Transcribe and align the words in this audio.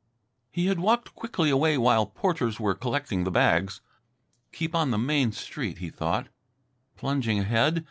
XV 0.00 0.46
He 0.52 0.66
had 0.68 0.80
walked 0.80 1.14
quickly 1.14 1.50
away 1.50 1.76
while 1.76 2.06
porters 2.06 2.58
were 2.58 2.74
collecting 2.74 3.24
the 3.24 3.30
bags. 3.30 3.82
"Keep 4.50 4.74
on 4.74 4.92
the 4.92 4.96
main 4.98 5.30
street," 5.30 5.76
he 5.76 5.90
thought, 5.90 6.28
plunging 6.96 7.38
ahead. 7.40 7.86